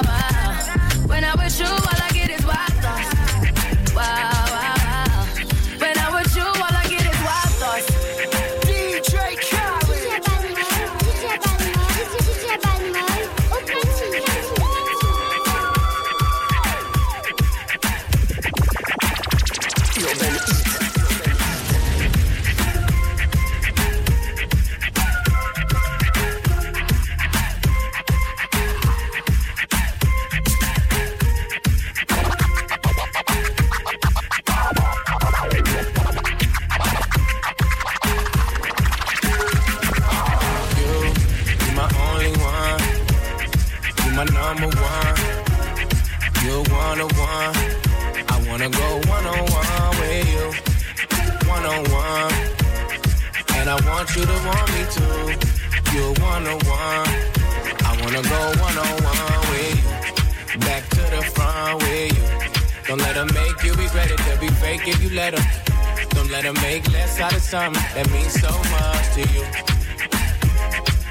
Let 66.31 66.43
them 66.43 66.55
make 66.61 66.89
less 66.93 67.19
out 67.19 67.35
of 67.35 67.41
something 67.41 67.83
that 67.93 68.09
means 68.11 68.31
so 68.39 68.51
much 68.71 69.05
to 69.15 69.21
you. 69.35 69.43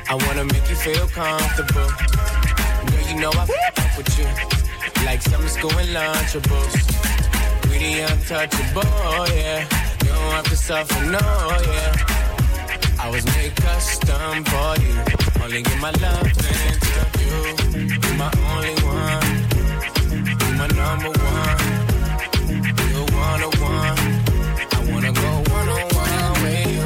I 0.09 0.15
wanna 0.25 0.45
make 0.47 0.67
you 0.71 0.77
feel 0.77 1.07
comfortable. 1.09 1.91
Girl, 2.89 3.05
you 3.07 3.21
know 3.21 3.31
I 3.37 3.45
fuck 3.45 3.99
with 3.99 4.19
you. 4.19 4.25
Like 5.05 5.21
summer 5.21 5.49
school 5.49 5.77
and 5.77 5.91
lunchables. 5.91 6.73
We 7.69 7.77
the 7.85 8.01
untouchable, 8.11 9.29
yeah. 9.37 9.69
You 10.03 10.09
don't 10.09 10.33
have 10.33 10.49
to 10.49 10.57
suffer, 10.57 11.05
no, 11.05 11.21
yeah. 11.69 12.21
I 12.99 13.11
was 13.11 13.25
made 13.37 13.55
custom 13.57 14.45
for 14.45 14.73
you. 14.81 14.95
Only 15.45 15.63
give 15.63 15.81
my 15.81 15.91
love 16.01 16.29
into 16.29 17.03
you. 17.21 17.37
You're 18.03 18.17
my 18.17 18.33
only 18.55 18.75
one. 18.89 19.29
You're 20.41 20.57
my 20.57 20.69
number 20.81 21.13
one. 21.13 21.59
You're 22.89 23.09
one 23.13 23.43
on 23.43 23.53
one 23.61 24.20
wanna 25.01 25.13
go 25.13 25.53
one 25.53 25.69
on 25.69 25.89
one 25.95 26.43
with 26.43 26.67
you. 26.75 26.80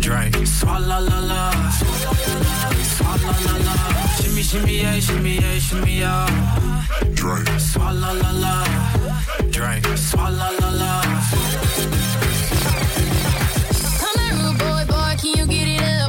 Drink, 0.00 0.36
swalla 0.46 1.00
la 1.00 1.18
la. 1.30 1.50
Swalla 2.92 3.32
la 3.46 3.54
la. 3.66 3.74
Shimmy 4.20 4.42
shimmy 4.42 4.82
yeah, 4.82 5.00
shimmy 5.00 5.34
yeah, 5.36 5.58
shimmy 5.58 5.98
yeah. 6.00 6.26
Drink, 7.14 7.48
swalla 7.58 8.12
la 8.20 8.30
la. 8.44 8.54
Drink, 9.50 9.86
swalla 9.96 10.48
la 10.60 10.70
la. 10.80 10.92
Come 14.00 14.18
here, 14.20 14.34
rude 14.36 14.58
boy, 14.58 14.84
boy, 14.92 15.14
can 15.16 15.38
you 15.38 15.46
get 15.46 15.68
it 15.68 15.80
up? 15.80 15.99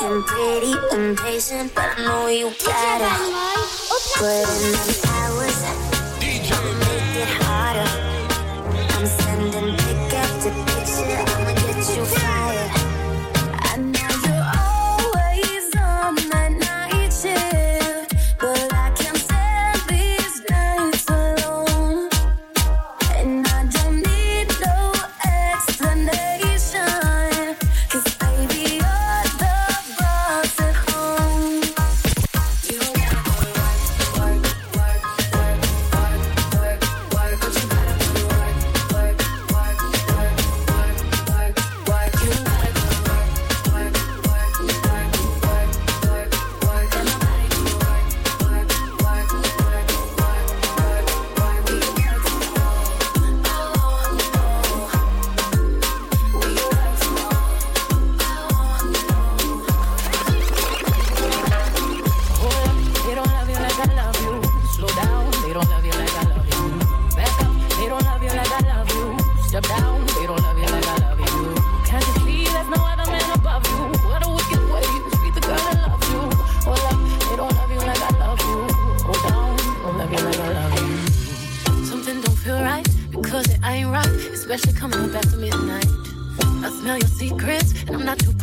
I'm 0.00 0.22
pretty 0.22 0.74
impatient, 0.92 1.74
but 1.74 1.98
I 1.98 2.04
know 2.04 2.28
you 2.28 2.52
gotta 2.64 3.10
put 4.14 4.48
in 4.48 4.72
them 4.72 4.94
hours. 5.08 5.67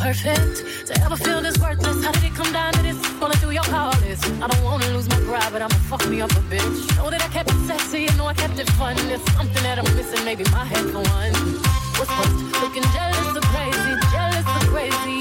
Perfect 0.05 0.85
to 0.85 0.93
ever 1.03 1.17
feel 1.17 1.41
this 1.41 1.57
worthless. 1.57 2.05
How 2.05 2.11
did 2.11 2.25
it 2.25 2.35
come 2.35 2.51
down 2.53 2.71
to 2.73 2.81
this? 2.83 2.97
Falling 3.19 3.37
through 3.37 3.55
your 3.59 3.63
call 3.63 3.91
list. 4.01 4.23
I 4.43 4.47
don't 4.47 4.63
wanna 4.63 4.87
lose 4.95 5.09
my 5.09 5.19
pride, 5.27 5.49
but 5.51 5.63
I'ma 5.63 5.79
fuck 5.89 6.07
me 6.07 6.21
up 6.21 6.29
a 6.31 6.43
bitch. 6.53 6.77
Know 6.97 7.09
that 7.09 7.23
I 7.23 7.29
kept 7.29 7.49
it 7.49 7.59
sexy, 7.65 8.05
know 8.17 8.27
I 8.27 8.35
kept 8.35 8.59
it 8.59 8.69
fun. 8.77 8.95
There's 9.09 9.25
something 9.33 9.63
that 9.63 9.79
I'm 9.79 9.89
missing, 9.97 10.23
maybe 10.23 10.43
my 10.51 10.63
head 10.63 10.85
for 10.93 11.01
one. 11.17 11.33
What's 11.97 12.11
first? 12.17 12.37
Looking 12.61 12.85
jealous 12.95 13.29
or 13.39 13.45
crazy, 13.53 13.93
jealous 14.13 14.47
or 14.55 14.63
crazy. 14.73 15.17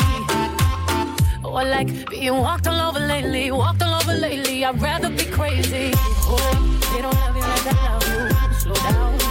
Oh, 1.45 1.55
I 1.62 1.64
like 1.76 1.88
being 2.11 2.37
walked 2.47 2.67
all 2.67 2.81
over 2.88 3.00
lately, 3.00 3.50
walked 3.50 3.83
all 3.83 3.95
over 4.00 4.12
lately. 4.12 4.67
I'd 4.67 4.83
rather 4.83 5.09
be 5.09 5.25
crazy. 5.38 5.93
Oh, 6.29 6.50
they 6.93 7.00
don't 7.00 7.19
love 7.25 7.37
you 7.38 7.47
like 7.53 7.67
I 7.73 7.76
love 7.88 8.05
you. 8.12 8.55
Slow 8.61 8.79
down, 8.88 9.24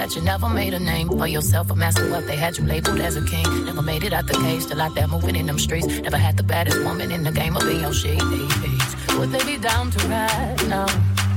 that 0.00 0.16
you 0.16 0.22
never 0.22 0.48
made 0.48 0.72
a 0.72 0.78
name 0.78 1.08
for 1.10 1.26
yourself, 1.26 1.70
a 1.70 1.74
master 1.74 2.10
what 2.10 2.26
they 2.26 2.34
had 2.34 2.56
you 2.56 2.64
labeled 2.64 3.00
as 3.00 3.16
a 3.16 3.24
king. 3.26 3.44
Never 3.66 3.82
made 3.82 4.02
it 4.02 4.14
out 4.14 4.26
the 4.26 4.32
cage, 4.32 4.62
still 4.62 4.80
out 4.80 4.94
there 4.94 5.06
moving 5.06 5.36
in 5.36 5.44
them 5.44 5.58
streets. 5.58 5.88
Never 6.00 6.16
had 6.16 6.38
the 6.38 6.42
baddest 6.42 6.82
woman 6.82 7.12
in 7.12 7.22
the 7.22 7.30
game 7.30 7.54
of 7.54 7.64
being 7.64 7.82
your 7.82 7.92
shades. 7.92 8.24
Would 9.18 9.30
they 9.30 9.44
be 9.44 9.58
down 9.58 9.90
to 9.90 10.08
ride 10.08 10.56
now? 10.68 10.86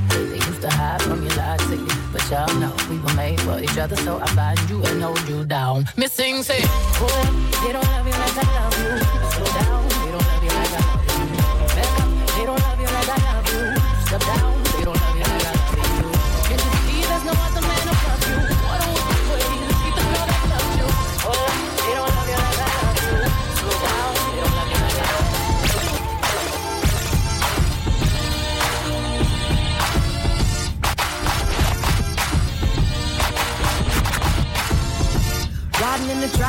They 0.08 0.40
used 0.48 0.62
to 0.62 0.70
hide 0.70 1.02
from 1.02 1.20
your 1.26 1.36
lied 1.36 1.58
to. 1.58 1.76
But 2.10 2.30
y'all 2.30 2.54
know 2.58 2.74
we 2.88 2.98
were 3.00 3.12
made 3.12 3.38
for 3.42 3.60
each 3.60 3.76
other, 3.76 3.96
so 3.96 4.18
I 4.18 4.26
find 4.28 4.58
you 4.70 4.82
and 4.82 5.02
hold 5.02 5.28
you 5.28 5.44
down. 5.44 5.84
Missing 5.98 6.42
say, 6.42 6.62
they 6.62 7.72
don't 7.76 7.84
love 7.92 8.06
you 8.06 8.16
like 8.24 8.36
I 8.38 8.46
love 8.56 8.76
you. 8.80 8.92
Slow 9.34 9.50
down, 9.60 10.03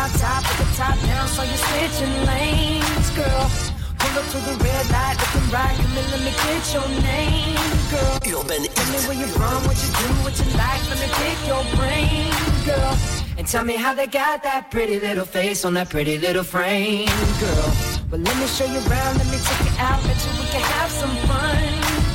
Riding 0.06 0.20
in 0.20 0.20
the 0.20 0.20
drop 0.20 0.44
top 0.44 0.60
with 0.60 0.70
the 0.70 0.78
top 0.78 1.00
down, 1.02 1.28
so 1.28 1.42
you're 1.42 1.58
switching 1.58 2.26
lanes, 2.26 3.10
girl. 3.18 3.50
Pull 3.98 4.20
up 4.20 4.26
to 4.30 4.38
the 4.38 4.64
red 4.64 4.90
light, 4.92 5.18
looking 5.18 5.50
right, 5.52 5.76
come 5.76 5.98
in, 5.98 6.12
let 6.12 6.22
me 6.22 6.32
get 6.46 6.74
your 6.74 6.90
name, 7.02 7.58
girl. 7.90 8.20
Tell 8.20 8.44
me 8.44 9.00
where 9.08 9.18
you're 9.18 9.28
from, 9.34 9.64
what 9.66 9.78
you 9.82 9.90
do, 9.90 10.08
what 10.22 10.38
you 10.38 10.46
like, 10.58 10.82
let 10.90 11.00
me 11.02 11.08
pick 11.10 11.48
your 11.48 11.64
brain, 11.74 12.32
girl. 12.66 12.98
And 13.38 13.48
tell 13.48 13.66
me 13.66 13.76
how 13.76 13.94
they 13.96 14.06
got 14.06 14.44
that 14.44 14.70
pretty 14.70 15.00
little 15.00 15.26
face 15.26 15.66
on 15.66 15.74
that 15.74 15.90
pretty 15.90 16.20
little 16.20 16.44
frame, 16.44 17.08
girl. 17.40 17.74
Well, 18.12 18.22
let 18.22 18.38
me 18.38 18.48
show 18.48 18.66
you 18.66 18.80
around, 18.86 19.18
let 19.18 19.28
me 19.28 19.38
take 19.42 19.66
you 19.66 19.74
out, 19.80 20.04
bet 20.04 20.18
you 20.22 20.32
we 20.40 20.46
can 20.54 20.62
have 20.62 20.92
some 20.92 21.16
fun, 21.26 21.64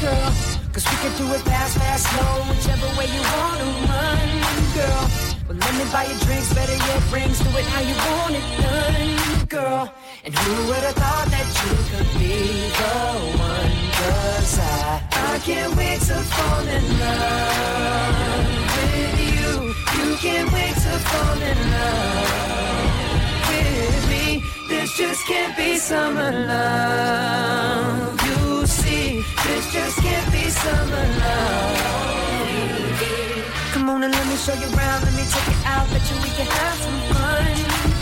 girl. 0.00 0.32
Cause 0.72 0.86
we 0.86 0.96
can 1.02 1.12
do 1.18 1.26
it 1.34 1.40
fast, 1.42 1.76
fast, 1.76 2.06
slow, 2.06 2.54
whichever 2.54 2.86
way 2.96 3.06
you 3.10 3.22
wanna 3.34 3.66
run, 3.90 4.74
girl. 4.74 5.29
Let 5.70 5.86
me 5.86 5.92
buy 5.92 6.02
you 6.02 6.18
drinks, 6.26 6.52
better 6.52 6.74
yet 6.74 7.12
rings. 7.12 7.38
Do 7.38 7.48
it 7.56 7.64
how 7.66 7.80
you 7.80 7.94
want 7.94 8.34
it 8.34 8.42
done, 8.60 9.46
girl. 9.46 9.94
And 10.24 10.34
who 10.34 10.66
would 10.66 10.82
have 10.82 10.96
thought 10.96 11.28
that 11.30 11.46
you 11.62 11.70
could 11.90 12.10
be 12.18 12.66
the 12.74 12.90
one? 13.38 13.70
Cause 13.94 14.58
I, 14.58 15.00
I 15.12 15.38
can't 15.38 15.76
wait 15.76 16.00
to 16.10 16.18
fall 16.34 16.66
in 16.66 16.84
love 16.98 18.50
with 18.74 19.14
you. 19.30 19.50
You 19.94 20.16
can't 20.16 20.50
wait 20.52 20.74
to 20.74 20.94
fall 21.06 21.38
in 21.40 21.58
love 21.70 22.90
with 23.46 24.10
me. 24.10 24.42
This 24.68 24.96
just 24.96 25.24
can't 25.28 25.56
be 25.56 25.76
summer 25.78 26.32
love. 26.32 28.20
You 28.26 28.66
see, 28.66 29.22
this 29.46 29.72
just 29.72 29.98
can't 29.98 30.32
be 30.32 30.50
summer 30.50 31.06
love. 31.20 32.19
On 33.90 34.04
and 34.04 34.14
let 34.14 34.26
me 34.28 34.36
show 34.36 34.54
you 34.54 34.68
around. 34.76 35.02
Let 35.02 35.14
me 35.18 35.24
take 35.34 35.48
it 35.50 35.66
out. 35.66 35.86
Bet 35.90 36.04
you 36.08 36.16
we 36.22 36.30
can 36.38 36.46
have 36.46 36.78
some 36.78 37.00
fun, 37.10 37.54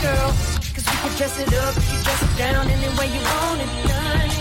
girl. 0.05 0.29
Cause 0.75 0.85
we 0.85 0.95
can 1.01 1.13
dress 1.17 1.35
it 1.43 1.51
up, 1.65 1.73
you 1.89 1.97
dress 2.05 2.21
it 2.27 2.33
down 2.37 2.63
any 2.75 2.89
way 2.97 3.07
you 3.15 3.21
want 3.31 3.59
it 3.65 3.71
done, 3.89 4.31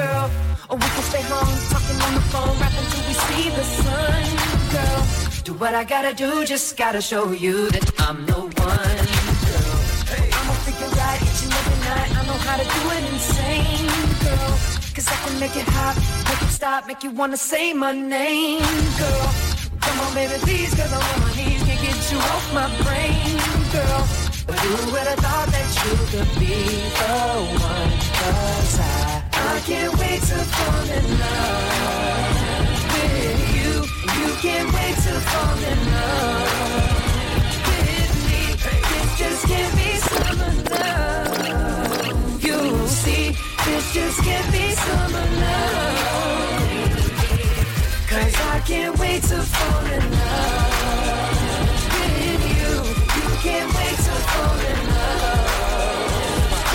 girl. 0.00 0.24
Or 0.68 0.76
we 0.76 0.88
can 0.94 1.04
stay 1.10 1.24
home, 1.32 1.54
talking 1.72 1.98
on 2.06 2.12
the 2.18 2.24
phone, 2.32 2.54
rapping 2.60 2.86
till 2.92 3.04
we 3.08 3.14
see 3.24 3.46
the 3.58 3.64
sun, 3.80 4.22
girl. 4.74 5.00
Do 5.44 5.52
what 5.54 5.74
I 5.74 5.84
gotta 5.84 6.12
do, 6.12 6.44
just 6.44 6.76
gotta 6.76 7.00
show 7.00 7.32
you 7.32 7.70
that 7.70 7.88
I'm 8.06 8.26
the 8.26 8.40
one, 8.68 9.06
girl. 9.48 9.76
I'ma 10.36 10.54
figure 10.68 10.92
out 11.06 11.18
each 11.26 11.40
and 11.44 11.52
every 11.60 11.78
night, 11.88 12.10
I 12.18 12.22
know 12.28 12.38
how 12.48 12.56
to 12.60 12.66
do 12.76 12.82
it 12.96 13.04
insane, 13.14 13.88
girl. 14.24 14.52
Cause 14.94 15.08
I 15.08 15.16
can 15.24 15.40
make 15.40 15.56
it 15.56 15.68
hot, 15.76 15.96
make 16.28 16.42
it 16.42 16.52
stop, 16.52 16.86
make 16.86 17.02
you 17.02 17.12
wanna 17.12 17.38
say 17.38 17.72
my 17.72 17.92
name, 17.92 18.60
girl. 19.00 19.57
Come 19.88 20.00
on, 20.00 20.14
baby, 20.14 20.34
please, 20.40 20.74
cause 20.74 20.92
I'm 20.92 21.00
on 21.00 21.20
my 21.22 21.34
knees, 21.34 21.62
can't 21.64 21.80
get 21.80 22.12
you 22.12 22.18
off 22.18 22.52
my 22.52 22.68
brain, 22.84 23.36
girl. 23.72 24.02
But 24.46 24.58
who 24.60 24.92
would 24.92 25.06
have 25.08 25.18
thought 25.18 25.48
that 25.48 25.68
you 25.80 25.92
could 26.12 26.30
be 26.38 26.56
the 27.00 27.16
one? 27.56 27.92
Cause 28.20 28.80
I, 28.80 29.22
I 29.32 29.60
can't 29.64 29.92
wait 29.98 30.20
to 30.20 30.38
fall 30.54 30.88
in 30.98 31.06
love 31.24 32.68
with 32.92 33.40
you. 33.56 33.72
You 34.20 34.28
can't 34.44 34.70
wait 34.76 34.96
to 35.06 35.14
fall 35.30 35.58
in 35.72 35.78
love 35.96 36.92
with 37.68 38.12
me. 38.28 38.40
This 38.90 39.08
just 39.18 39.46
can't 39.46 39.74
be 39.74 39.90
summer 40.04 40.52
love. 40.76 41.67
Can't 48.68 48.98
wait 48.98 49.22
to 49.22 49.40
fall 49.40 49.86
in 49.86 50.10
love 50.12 51.32
with 51.96 52.42
you. 52.52 52.70
You 53.16 53.28
can't 53.40 53.70
wait 53.72 53.96
to 53.96 54.14
fall 54.28 54.60
in 54.60 54.80
love 54.92 55.48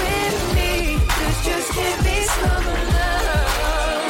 with 0.02 0.40
me. 0.58 0.72
This 1.20 1.38
just 1.46 1.70
can't 1.78 2.02
be 2.02 2.18
summer 2.34 2.82
love. 2.98 4.10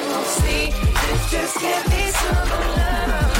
You 0.00 0.24
see, 0.40 0.64
this 1.04 1.22
just 1.30 1.54
can't 1.60 1.86
be 1.92 2.02
summer 2.08 2.64
love. 2.80 3.36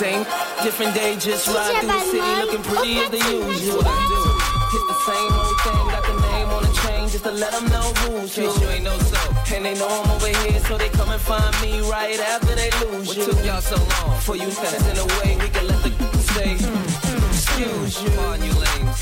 Same, 0.00 0.24
different 0.64 0.94
day, 0.94 1.12
just 1.16 1.46
ride 1.48 1.76
through 1.76 1.92
the 1.92 2.00
city 2.08 2.32
looking 2.40 2.62
pretty 2.62 2.94
as 3.00 3.10
the 3.10 3.18
usual. 3.18 3.76
What 3.76 3.86
I 3.86 4.00
do? 4.08 4.20
Hit 4.72 4.84
the 4.88 4.96
same 5.04 5.32
old 5.44 5.60
thing, 5.60 5.75
just 7.16 7.24
to 7.24 7.30
let 7.32 7.52
them 7.52 7.66
know 7.68 7.88
who's 8.02 8.36
you. 8.36 8.44
you 8.44 8.68
ain't 8.68 8.84
know 8.84 8.98
so. 8.98 9.54
And 9.54 9.64
they 9.64 9.74
know 9.74 9.88
I'm 9.88 10.10
over 10.10 10.26
here, 10.26 10.60
so 10.60 10.76
they 10.76 10.90
come 10.90 11.08
and 11.10 11.20
find 11.20 11.54
me 11.62 11.80
right 11.88 12.18
after 12.20 12.54
they 12.54 12.70
lose 12.84 13.08
what 13.08 13.16
you. 13.16 13.22
What 13.22 13.36
took 13.36 13.46
y'all 13.46 13.60
so 13.60 13.76
long? 13.76 14.20
For 14.20 14.36
you 14.36 14.50
fast 14.50 14.84
in 14.90 14.98
a 14.98 15.06
way, 15.18 15.36
we 15.40 15.48
can 15.48 15.66
let 15.66 15.82
the 15.82 15.90
say. 16.34 16.54
Mm, 16.54 16.86
mm, 17.08 17.28
excuse 17.32 18.02
you. 18.02 18.20
On 18.20 18.42
you. 18.42 18.52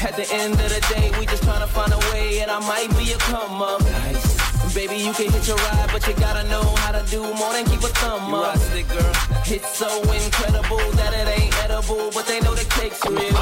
At 0.07 0.17
the 0.17 0.27
end 0.33 0.53
of 0.53 0.69
the 0.69 0.95
day, 0.95 1.11
we 1.19 1.25
just 1.27 1.43
tryna 1.45 1.67
find 1.67 1.93
a 1.93 1.99
way, 2.13 2.41
and 2.41 2.51
I 2.51 2.61
might 2.61 2.91
be 2.99 3.13
a 3.13 3.17
come 3.17 3.63
up. 3.63 3.81
Nice. 3.81 4.34
Baby, 4.75 4.97
you 4.97 5.13
can 5.13 5.31
hit 5.31 5.47
your 5.47 5.57
ride, 5.57 5.89
but 5.93 6.05
you 6.09 6.15
gotta 6.15 6.43
know 6.49 6.65
how 6.83 6.91
to 6.91 7.09
do 7.09 7.23
more 7.23 7.53
than 7.53 7.65
keep 7.65 7.79
a 7.79 7.93
thumb 8.03 8.29
you 8.29 8.37
up. 8.37 8.59
Stick, 8.59 8.89
girl. 8.89 9.13
It's 9.47 9.79
so 9.79 9.87
incredible 10.11 10.83
that 10.99 11.15
it 11.15 11.29
ain't 11.31 11.55
edible, 11.63 12.11
but 12.11 12.27
they 12.27 12.41
know 12.41 12.55
the 12.57 12.65
cake's 12.75 12.99
real. 13.07 13.39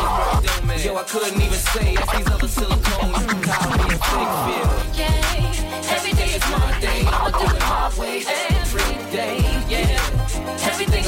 Yo, 0.84 0.94
I 0.94 1.04
couldn't 1.08 1.40
even 1.40 1.62
say 1.72 1.94
that's 1.96 2.12
these 2.12 2.28
other 2.28 2.48
silicone 2.48 3.40
copy 3.40 3.80
and 3.80 4.00
fake 4.12 4.34
feel. 4.44 4.68
Yeah, 4.92 5.96
every 5.96 6.12
day 6.12 6.36
is 6.36 6.44
my 6.52 6.78
day. 6.84 7.00
I'ma 7.08 7.30
do 7.32 7.48
it 7.48 7.62
my 7.64 7.88
way 7.96 8.24
every 8.52 8.92
day. 9.10 9.40
Yeah, 9.72 10.68
everything 10.68 11.01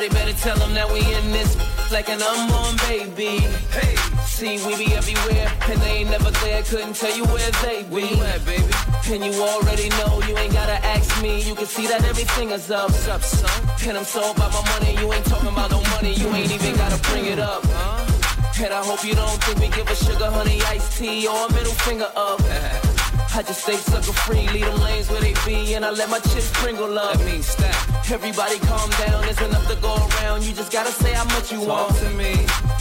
Somebody 0.00 0.18
better 0.18 0.38
tell 0.40 0.56
them 0.56 0.72
that 0.72 0.88
we 0.90 1.00
in 1.00 1.30
this 1.30 1.60
like 1.92 2.08
an 2.08 2.22
unborn 2.22 2.72
baby. 2.88 3.44
Hey, 3.68 3.94
see, 4.24 4.56
we 4.64 4.72
be 4.80 4.94
everywhere, 4.96 5.52
and 5.68 5.78
they 5.82 6.00
ain't 6.00 6.10
never 6.10 6.30
there. 6.40 6.62
Couldn't 6.62 6.96
tell 6.96 7.14
you 7.14 7.26
where 7.26 7.50
they 7.60 7.82
be. 7.82 7.88
Where 7.92 8.06
you 8.08 8.22
at, 8.24 8.42
baby? 8.46 8.72
And 9.12 9.22
you 9.28 9.42
already 9.42 9.90
know, 10.00 10.22
you 10.26 10.38
ain't 10.38 10.54
gotta 10.54 10.80
ask 10.86 11.20
me. 11.20 11.42
You 11.42 11.54
can 11.54 11.66
see 11.66 11.86
that 11.86 12.02
everything 12.04 12.48
is 12.48 12.70
up. 12.70 12.88
What's 12.88 13.08
up, 13.08 13.20
son? 13.20 13.68
And 13.90 13.98
I'm 13.98 14.04
so 14.04 14.30
about 14.30 14.54
my 14.54 14.64
money, 14.72 14.96
you 14.96 15.12
ain't 15.12 15.26
talking 15.26 15.52
about 15.52 15.70
no 15.70 15.82
money. 15.92 16.14
You 16.14 16.28
ain't 16.28 16.50
even 16.50 16.76
gotta 16.76 16.96
bring 17.10 17.26
it 17.26 17.38
up. 17.38 17.60
Huh? 17.66 18.64
And 18.64 18.72
I 18.72 18.82
hope 18.82 19.04
you 19.04 19.14
don't 19.14 19.38
think 19.44 19.60
we 19.60 19.68
give 19.68 19.86
a 19.86 19.94
sugar 19.94 20.30
honey 20.30 20.62
iced 20.62 20.96
tea 20.96 21.28
or 21.28 21.44
a 21.44 21.52
middle 21.52 21.76
finger 21.84 22.08
up. 22.16 22.40
I 23.32 23.42
just 23.42 23.62
stay 23.62 23.76
sucker 23.76 24.12
free, 24.12 24.48
leave 24.48 24.64
them 24.64 24.80
lanes 24.80 25.08
where 25.08 25.20
they 25.20 25.34
be, 25.46 25.74
and 25.74 25.84
I 25.84 25.90
let 25.90 26.10
my 26.10 26.18
chips 26.18 26.46
sprinkle 26.46 26.98
up. 26.98 27.16
That 27.16 27.24
means 27.24 27.46
stack. 27.46 28.10
Everybody 28.10 28.58
calm 28.58 28.90
down, 28.90 29.22
there's 29.22 29.40
enough 29.40 29.66
to 29.68 29.76
go 29.76 29.94
around. 29.94 30.44
You 30.44 30.52
just 30.52 30.72
gotta 30.72 30.90
say 30.90 31.12
how 31.12 31.24
much 31.24 31.52
you 31.52 31.58
Talk 31.64 31.90
want 31.90 31.96
to 31.98 32.10
me. 32.10 32.34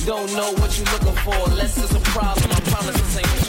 Don't 0.06 0.34
know 0.34 0.52
what 0.54 0.76
you're 0.78 0.92
looking 0.94 1.18
for, 1.24 1.36
unless 1.52 1.78
it's 1.78 1.94
a 1.94 2.00
problem. 2.12 2.52
I 2.52 2.60
promise 2.72 3.00
this 3.00 3.18
ain't 3.18 3.49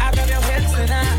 I 0.00 0.10
grab 0.12 0.28
your 0.28 0.40
and 0.78 0.90
I 0.90 1.15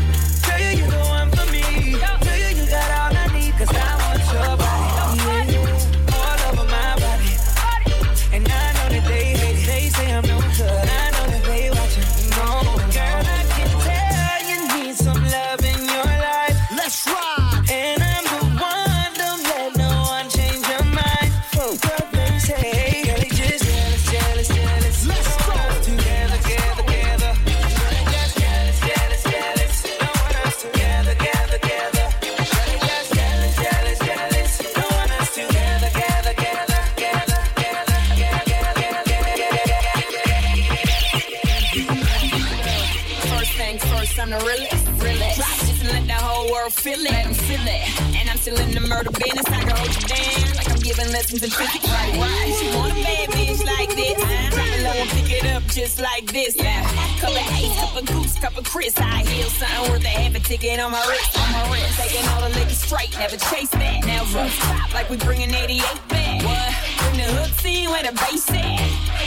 silly. 46.98 47.10
Let 47.10 47.24
them 47.24 47.34
silly. 47.34 47.80
And 48.18 48.30
I'm 48.30 48.36
still 48.36 48.58
in 48.58 48.70
the 48.72 48.80
murder 48.80 49.10
business. 49.10 49.46
I 49.46 49.60
can 49.60 49.76
hold 49.76 49.94
you 49.94 50.08
down 50.08 50.56
like 50.56 50.70
I'm 50.70 50.80
giving 50.80 51.10
lessons 51.12 51.42
in 51.42 51.50
physics. 51.50 51.86
Right, 51.88 52.16
why? 52.16 52.50
She 52.58 52.66
want 52.76 52.92
a 52.92 53.02
bad 53.02 53.28
bitch 53.30 53.64
like 53.64 53.90
this. 53.94 54.18
Drop 54.54 54.66
it 54.66 54.82
low 54.82 55.02
and 55.02 55.10
pick 55.10 55.30
it 55.30 55.46
up 55.54 55.62
just 55.64 56.00
like 56.00 56.30
this. 56.32 56.56
Yeah. 56.56 56.82
Cup 57.20 57.30
of 57.30 57.36
ace, 57.36 57.74
cup 57.78 57.96
of 57.96 58.06
goose, 58.06 58.38
cup 58.38 58.58
of 58.58 58.64
Chris. 58.64 58.94
I 58.98 59.22
heal 59.24 59.48
something 59.48 59.92
worth 59.92 60.04
a 60.04 60.08
half 60.08 60.34
a 60.34 60.40
ticket 60.40 60.80
on 60.80 60.92
my 60.92 61.04
wrist. 61.08 61.38
On 61.38 61.52
my 61.52 61.72
wrist. 61.72 61.98
Taking 61.98 62.26
all 62.28 62.42
the 62.42 62.54
liquor 62.58 62.70
straight. 62.70 63.12
Never 63.18 63.36
chase 63.36 63.70
that. 63.70 64.04
Never 64.04 64.48
stop, 64.48 64.94
like 64.94 65.08
we 65.10 65.16
bringing 65.16 65.52
88 65.52 65.82
back. 66.08 66.42
What? 66.42 66.74
Bring 66.98 67.26
the 67.26 67.32
hook 67.34 67.52
scene 67.60 67.90
where 67.90 68.02
the 68.02 68.12
bass 68.12 68.50
at. 68.50 68.78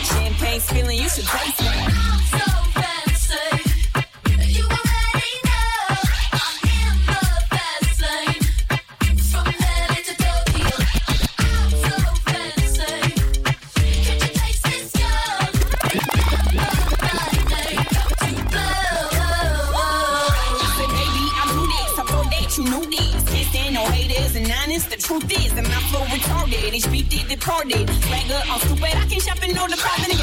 Champagne 0.05 0.59
spilling, 0.59 0.97
you 0.97 1.09
should 1.09 1.25
taste 1.25 1.59
that. 1.59 2.60
the. 27.37 27.85
Swagger 27.87 28.41
I 28.97 29.05
can 29.07 29.19
shop 29.19 29.43
in 29.47 29.57
all 29.57 29.67
the 29.67 29.77
problem. 29.77 30.20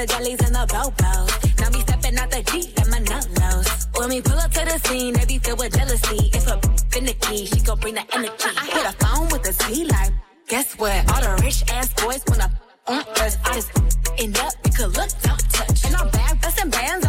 the 0.00 0.06
jellies 0.06 0.40
and 0.40 0.54
the 0.54 0.64
bobos. 0.72 1.60
Now 1.60 1.68
me 1.70 1.80
stepping 1.80 2.16
out 2.16 2.30
the 2.30 2.42
Jeep 2.50 2.74
got 2.74 2.88
my 2.88 3.00
nullos. 3.00 3.98
When 3.98 4.08
we 4.08 4.20
pull 4.22 4.38
up 4.38 4.50
to 4.52 4.64
the 4.64 4.78
scene, 4.88 5.12
they 5.12 5.26
be 5.26 5.38
filled 5.38 5.58
with 5.58 5.76
jealousy. 5.76 6.30
If 6.32 6.46
a 6.46 6.56
finicky, 6.90 7.44
she 7.44 7.60
gon' 7.60 7.78
bring 7.80 7.94
the 7.94 8.04
energy. 8.14 8.50
I 8.56 8.64
hit 8.74 8.86
a 8.88 8.94
phone 9.04 9.28
with 9.28 9.48
a 9.48 9.52
Z 9.52 9.84
like, 9.84 10.12
guess 10.48 10.72
what? 10.78 10.98
All 11.12 11.20
the 11.20 11.42
rich 11.42 11.64
ass 11.70 11.92
boys 12.00 12.22
wanna 12.28 12.48
on 12.86 13.04
us. 13.20 13.36
I 13.44 13.54
just 13.56 13.70
end 14.18 14.38
up, 14.38 14.54
you 14.64 14.72
could 14.72 14.96
look, 14.96 15.10
don't 15.20 15.44
touch. 15.52 15.84
And 15.84 15.94
I'm 15.96 16.08
back, 16.10 16.40
bustin' 16.40 16.70
bands 16.70 16.99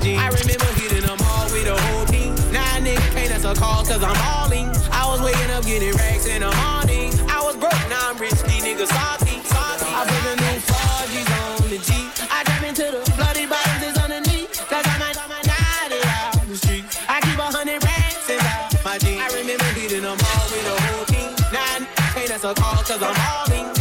jeans. 0.00 0.20
I 0.20 0.28
remember 0.28 0.68
hitting 0.80 1.04
them 1.06 1.18
all 1.20 1.46
with 1.52 1.68
a 1.68 1.76
whole 1.76 2.06
team. 2.06 2.34
Now 2.52 2.64
nah, 2.64 2.84
nigga 2.84 3.06
can't 3.12 3.30
answer 3.30 3.54
calls 3.54 3.88
cause 3.88 4.02
I'm 4.02 4.16
all 4.32 4.50
in. 4.52 4.68
I 4.90 5.06
was 5.06 5.20
waking 5.20 5.50
up 5.50 5.64
getting 5.64 5.94
racks 5.96 6.26
in 6.26 6.40
the 6.40 6.52
morning. 6.64 7.12
I 7.28 7.38
was 7.44 7.56
broke, 7.56 7.76
now 7.88 8.10
I'm 8.10 8.18
rich, 8.18 8.40
these 8.48 8.64
niggas 8.64 8.90
salty, 8.90 9.36
salty. 9.44 9.86
I 9.86 10.00
put 10.08 10.22
the 10.26 10.34
new 10.40 10.56
4G's 10.64 11.30
on 11.30 11.68
the 11.70 11.78
G. 11.78 11.90
I 12.30 12.44
drive 12.44 12.64
into 12.64 12.86
the 12.90 13.00
bloody 13.16 13.46
bottles 13.46 13.96
underneath. 13.96 14.50
Cause 14.68 14.86
I 14.86 14.96
might, 14.98 15.18
I 15.18 15.26
might 15.28 15.48
out 15.48 16.48
the 16.48 16.56
street. 16.56 16.84
I 17.08 17.20
keep 17.20 17.38
a 17.38 17.48
hundred 17.50 17.82
racks 17.84 18.30
in 18.30 18.40
my 18.84 18.98
jeans. 18.98 19.20
I 19.20 19.28
remember 19.38 19.64
hitting 19.76 20.02
them 20.02 20.18
all 20.18 20.46
with 20.50 20.66
a 20.66 20.76
whole 20.82 21.04
team. 21.06 21.30
Now 21.52 21.78
nah, 21.78 21.86
can't 22.14 22.30
answer 22.30 22.54
calls 22.54 22.88
cause 22.88 23.02
I'm 23.02 23.14
all 23.14 23.52
in. 23.52 23.79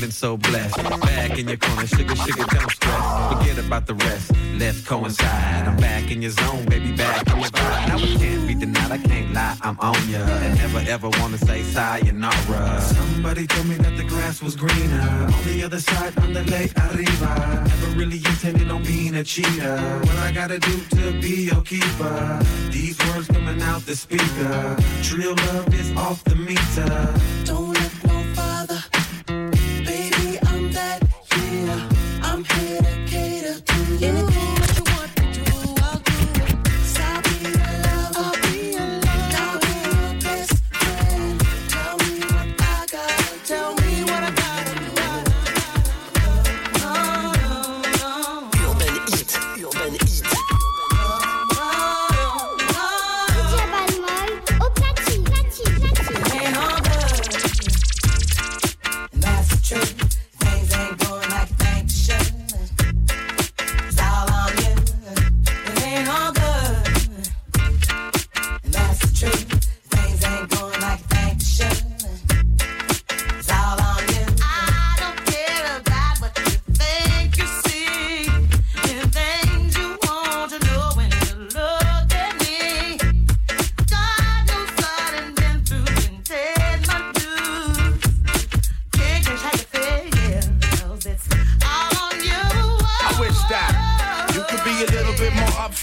Feeling 0.00 0.12
so 0.12 0.36
blessed. 0.36 0.76
Back 1.00 1.38
in 1.38 1.48
your 1.48 1.56
corner, 1.58 1.86
sugar, 1.86 2.16
sugar, 2.16 2.44
don't 2.50 2.70
stress. 2.70 3.32
Forget 3.32 3.58
about 3.58 3.86
the 3.86 3.94
rest, 3.94 4.32
let's 4.58 4.80
coincide. 4.86 5.68
I'm 5.68 5.76
back 5.76 6.10
in 6.10 6.22
your 6.22 6.30
zone, 6.30 6.64
baby, 6.66 6.92
back 6.92 7.26
in 7.28 7.38
your 7.38 7.50
vibe. 7.50 7.88
Now 7.88 7.98
it 7.98 8.18
can't 8.18 8.48
be 8.48 8.54
denied, 8.54 8.90
I 8.90 8.98
can't 8.98 9.32
lie, 9.34 9.56
I'm 9.60 9.78
on 9.80 10.08
ya. 10.08 10.20
And 10.20 10.56
never 10.56 10.80
ever 10.88 11.08
wanna 11.20 11.38
say 11.38 11.62
sayonara. 11.62 12.80
Somebody 12.80 13.46
told 13.46 13.66
me 13.66 13.76
that 13.76 13.96
the 13.96 14.04
grass 14.04 14.42
was 14.42 14.56
greener 14.56 15.00
on 15.00 15.44
the 15.44 15.62
other 15.64 15.80
side, 15.80 16.18
on 16.18 16.32
the 16.32 16.44
lake 16.44 16.72
arriba. 16.78 17.64
Never 17.68 17.98
really 17.98 18.18
intended 18.18 18.70
on 18.70 18.82
being 18.82 19.16
a 19.16 19.24
cheater. 19.24 19.76
What 20.06 20.16
I 20.18 20.32
gotta 20.32 20.58
do 20.58 20.76
to 20.96 21.20
be 21.20 21.50
your 21.50 21.62
keeper? 21.62 22.40
These 22.70 22.98
words 23.08 23.28
coming 23.28 23.60
out 23.62 23.84
the 23.84 23.96
speaker. 23.96 24.76
Trill 25.02 25.34
love 25.48 25.74
is 25.74 25.90
off 25.96 26.24
the 26.24 26.36
meter. 26.36 26.92
Don't 27.44 27.69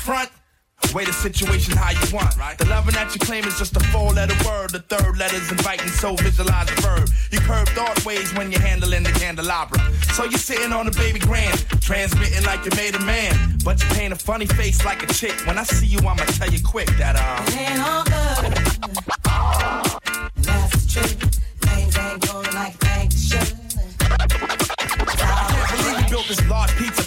upfront. 0.07 0.29
Way 0.93 1.05
the 1.05 1.11
situation 1.11 1.75
how 1.75 1.89
you 1.89 2.15
want, 2.15 2.37
right? 2.37 2.57
The 2.57 2.65
loving 2.65 2.93
that 2.93 3.13
you 3.13 3.19
claim 3.19 3.43
is 3.45 3.57
just 3.57 3.75
a 3.75 3.79
four-letter 3.91 4.35
word. 4.45 4.69
The 4.69 4.79
third 4.79 5.17
letter's 5.17 5.51
inviting, 5.51 5.89
so 5.89 6.15
visualize 6.15 6.67
the 6.67 6.81
verb. 6.81 7.09
You 7.31 7.39
curve 7.39 7.67
thought 7.69 8.05
ways 8.05 8.33
when 8.35 8.51
you're 8.51 8.61
handling 8.61 9.03
the 9.03 9.11
candelabra. 9.11 9.79
So 10.13 10.23
you're 10.23 10.39
sitting 10.39 10.71
on 10.71 10.87
a 10.87 10.91
baby 10.91 11.19
grand, 11.19 11.59
transmitting 11.81 12.45
like 12.45 12.63
you 12.63 12.71
made 12.77 12.95
a 12.95 12.99
man. 13.01 13.57
But 13.65 13.83
you 13.83 13.89
paint 13.89 14.13
a 14.13 14.15
funny 14.15 14.45
face 14.45 14.85
like 14.85 15.03
a 15.03 15.07
chick. 15.07 15.33
When 15.45 15.57
I 15.57 15.63
see 15.63 15.87
you, 15.87 15.99
I'ma 15.99 16.23
tell 16.37 16.49
you 16.49 16.63
quick 16.63 16.87
that 16.97 17.15
uh. 17.17 17.43
It 17.47 17.57
ain't 17.57 17.81
all 17.81 18.03
good. 18.03 18.53
That's 20.37 20.85
the 20.85 21.01
truth. 21.01 21.19
Things 21.61 21.97
ain't 21.97 22.21
going 22.27 22.53
like 22.53 22.73
you 22.73 22.87
they 22.97 23.09
should. 23.17 23.57
Can't 25.17 25.69
believe 25.71 25.97
we 25.97 26.09
built 26.09 26.27
this 26.27 26.47
large 26.47 26.71
pizza 26.77 27.06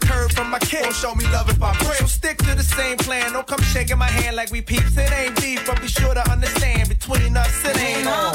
curve 0.01 0.31
from 0.31 0.49
my 0.49 0.59
kid. 0.59 0.83
Don't 0.83 0.95
show 0.95 1.13
me 1.15 1.25
love 1.27 1.49
if 1.49 1.61
I 1.61 1.77
break. 1.77 1.97
So 1.97 2.05
stick 2.05 2.37
to 2.39 2.55
the 2.55 2.63
same 2.63 2.97
plan. 2.97 3.33
Don't 3.33 3.47
come 3.47 3.61
shaking 3.61 3.97
my 3.97 4.09
hand 4.09 4.35
like 4.35 4.51
we 4.51 4.61
peeps. 4.61 4.97
It 4.97 5.11
ain't 5.11 5.39
beef, 5.41 5.65
but 5.65 5.81
be 5.81 5.87
sure 5.87 6.13
to 6.13 6.31
understand 6.31 6.89
between 6.89 7.37
us 7.37 7.65
it 7.65 7.77
ain't 7.77 8.07
on. 8.07 8.33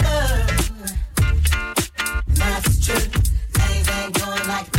That's 2.29 2.69
the 2.73 2.93
truth. 2.93 3.13
Things 3.53 3.89
ain't 3.89 4.15
going 4.15 4.49
like 4.49 4.76